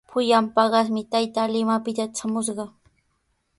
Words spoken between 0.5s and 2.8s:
paqasmi taytaa Limapita traamushqa.